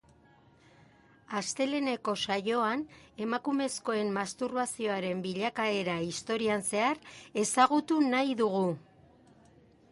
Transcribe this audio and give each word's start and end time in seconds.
Asteleheneko 1.39 2.15
saioan, 2.27 2.81
emakumezkoen 3.27 4.09
masturbazioaren 4.17 5.23
bilakaera 5.29 5.99
historian 6.09 6.67
zehar 6.73 7.05
ezagutu 7.45 8.03
nahi 8.11 8.39
dugu. 8.45 8.69